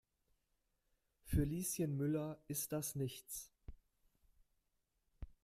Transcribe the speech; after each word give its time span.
Für 1.25 1.43
Lieschen 1.43 1.95
Müller 1.95 2.39
ist 2.47 2.71
das 2.71 2.95
nichts. 2.95 3.51